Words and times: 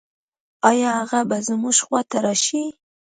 آيا 0.69 0.89
هغه 0.99 1.19
به 1.29 1.37
زموږ 1.47 1.77
خواته 1.85 2.17
راشي؟ 2.25 2.63